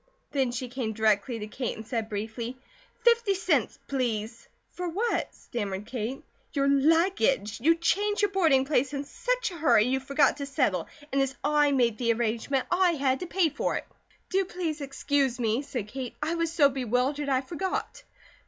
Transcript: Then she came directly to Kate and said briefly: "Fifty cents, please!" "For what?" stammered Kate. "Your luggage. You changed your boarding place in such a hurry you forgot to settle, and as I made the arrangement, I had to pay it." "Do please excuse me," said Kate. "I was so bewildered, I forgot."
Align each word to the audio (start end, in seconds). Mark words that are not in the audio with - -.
Then 0.31 0.51
she 0.51 0.67
came 0.67 0.93
directly 0.93 1.37
to 1.37 1.45
Kate 1.45 1.77
and 1.77 1.85
said 1.85 2.09
briefly: 2.09 2.57
"Fifty 3.03 3.35
cents, 3.35 3.77
please!" 3.87 4.47
"For 4.71 4.89
what?" 4.89 5.27
stammered 5.35 5.85
Kate. 5.85 6.23
"Your 6.53 6.67
luggage. 6.67 7.61
You 7.61 7.75
changed 7.75 8.23
your 8.23 8.31
boarding 8.31 8.65
place 8.65 8.93
in 8.95 9.03
such 9.03 9.51
a 9.51 9.57
hurry 9.57 9.83
you 9.83 9.99
forgot 9.99 10.37
to 10.37 10.47
settle, 10.47 10.87
and 11.11 11.21
as 11.21 11.35
I 11.43 11.71
made 11.71 11.99
the 11.99 12.13
arrangement, 12.13 12.65
I 12.71 12.93
had 12.93 13.19
to 13.19 13.27
pay 13.27 13.53
it." 13.55 13.85
"Do 14.31 14.43
please 14.45 14.81
excuse 14.81 15.39
me," 15.39 15.61
said 15.61 15.87
Kate. 15.87 16.15
"I 16.19 16.33
was 16.33 16.51
so 16.51 16.67
bewildered, 16.67 17.29
I 17.29 17.41
forgot." 17.41 18.01